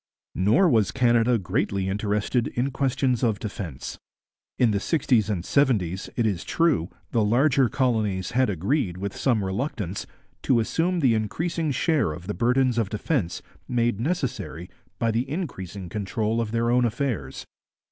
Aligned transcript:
Nor 0.33 0.67
was 0.67 0.89
Canada 0.89 1.37
greatly 1.37 1.87
interested 1.87 2.47
in 2.47 2.71
questions 2.71 3.21
of 3.23 3.37
defence. 3.37 3.99
In 4.57 4.71
the 4.71 4.79
sixties 4.79 5.29
and 5.29 5.45
seventies, 5.45 6.09
it 6.15 6.25
is 6.25 6.43
true, 6.43 6.89
the 7.11 7.23
larger 7.23 7.69
colonies 7.69 8.31
had 8.31 8.49
agreed, 8.49 8.97
with 8.97 9.15
some 9.15 9.43
reluctance, 9.45 10.07
to 10.41 10.59
assume 10.59 11.01
the 11.01 11.13
increasing 11.13 11.69
share 11.69 12.13
of 12.13 12.25
the 12.25 12.33
burdens 12.33 12.79
of 12.79 12.89
defence 12.89 13.43
made 13.67 13.99
necessary 13.99 14.71
by 14.97 15.11
the 15.11 15.29
increasing 15.29 15.87
control 15.87 16.41
of 16.41 16.51
their 16.51 16.71
own 16.71 16.83
affairs. 16.83 17.45